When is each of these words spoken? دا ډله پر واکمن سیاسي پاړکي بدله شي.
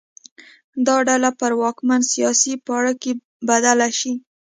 دا 0.85 0.95
ډله 1.07 1.29
پر 1.39 1.51
واکمن 1.61 2.01
سیاسي 2.13 2.53
پاړکي 2.67 3.11
بدله 3.47 3.87
شي. 3.99 4.13